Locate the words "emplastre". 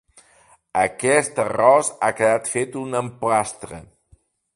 3.03-3.83